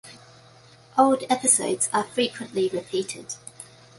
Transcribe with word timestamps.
Old 0.97 1.25
episodes 1.29 1.87
are 1.93 2.05
frequently 2.05 2.67
repeated. 2.73 3.35